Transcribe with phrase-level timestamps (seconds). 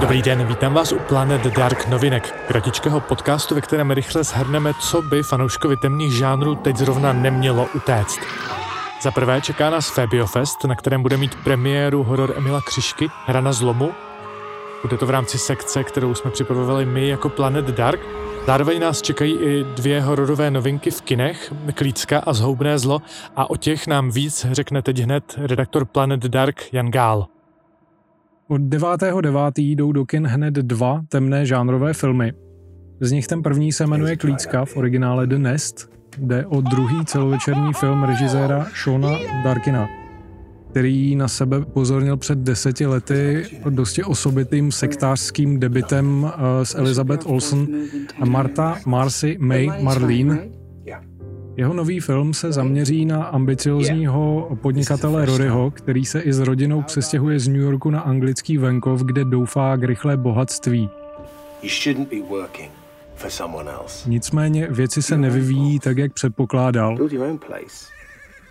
[0.00, 5.02] Dobrý den, vítám vás u Planet Dark novinek, kratičkého podcastu, ve kterém rychle shrneme, co
[5.02, 8.20] by fanouškovi temných žánrů teď zrovna nemělo utéct.
[9.02, 13.52] Za prvé čeká nás Fabiofest, na kterém bude mít premiéru horor Emila Křišky, Hra na
[13.52, 13.92] zlomu.
[14.82, 18.00] Bude to v rámci sekce, kterou jsme připravovali my jako Planet Dark.
[18.46, 23.02] Zároveň nás čekají i dvě hororové novinky v kinech, Klícka a Zhoubné zlo,
[23.36, 27.26] a o těch nám víc řekne teď hned redaktor Planet Dark Jan Gál.
[28.52, 29.52] Od 9.9.
[29.56, 32.32] jdou do kin hned dva temné žánrové filmy.
[33.00, 35.90] Z nich ten první se jmenuje Klícka, v originále The Nest.
[36.18, 39.88] Jde o druhý celovečerní film režiséra Shona Darkina,
[40.70, 47.66] který na sebe pozornil před deseti lety dosti osobitým sektářským debitem eh, s Elizabeth Olsen
[48.20, 50.48] a Marta Marcy May Marlene,
[51.56, 57.40] jeho nový film se zaměří na ambiciozního podnikatele Roryho, který se i s rodinou přestěhuje
[57.40, 60.90] z New Yorku na anglický venkov, kde doufá k rychlé bohatství.
[64.06, 66.98] Nicméně věci se nevyvíjí tak, jak předpokládal.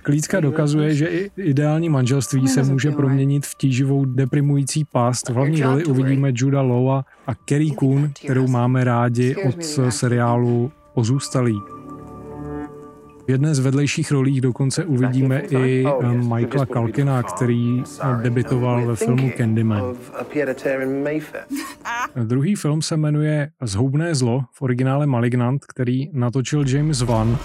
[0.04, 5.30] Klícka dokazuje, že i ideální manželství se může proměnit v tíživou deprimující pást.
[5.30, 11.81] V hlavní roli uvidíme Juda Lowa a Kerry Coon, kterou máme rádi od seriálu Pozůstalý.
[13.32, 17.84] Jedné z vedlejších rolí dokonce uvidíme i eh, Michaela Kalkina, který
[18.24, 19.84] debitoval ve filmu Candyman.
[22.24, 27.38] Druhý film se jmenuje Zhoubné zlo, v originále Malignant, který natočil James Wan.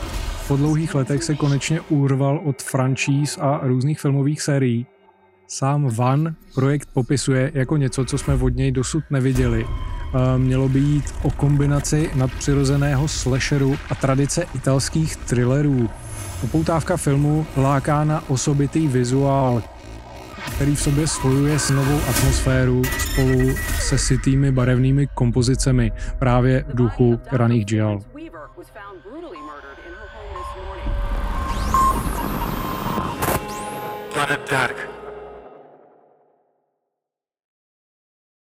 [0.48, 4.86] Po dlouhých letech se konečně urval od franchise a různých filmových sérií.
[5.48, 9.66] Sám Van projekt popisuje jako něco, co jsme od něj dosud neviděli
[10.36, 15.90] mělo by jít o kombinaci nadpřirozeného slasheru a tradice italských thrillerů.
[16.42, 19.62] Upoutávka filmu láká na osobitý vizuál,
[20.54, 27.20] který v sobě spojuje s novou atmosféru spolu se sitými barevnými kompozicemi právě v duchu
[27.32, 28.00] raných džial.
[34.14, 34.95] Planet Dark.